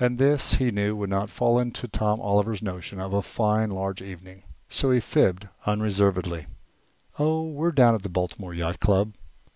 And 0.00 0.18
this, 0.18 0.54
he 0.54 0.72
knew, 0.72 0.96
would 0.96 1.08
not 1.10 1.30
fall 1.30 1.56
in 1.60 1.68
with 1.80 1.92
Tom 1.92 2.20
Oliver's 2.20 2.60
notion 2.60 2.98
of 2.98 3.12
a 3.12 3.22
"fine, 3.22 3.70
large 3.70 4.02
evening." 4.02 4.42
So 4.68 4.90
he 4.90 4.98
fibbed 4.98 5.46
unreservedly. 5.66 6.46
"Oh! 7.16 7.48
we're 7.48 7.70
down 7.70 7.92
to 7.96 8.02
the 8.02 8.08
Baltimore 8.08 8.52
Yacht 8.54 8.80
Club." 8.80 9.14